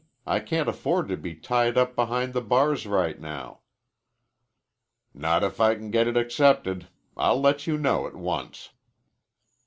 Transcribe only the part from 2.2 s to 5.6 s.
the bars right now." "Not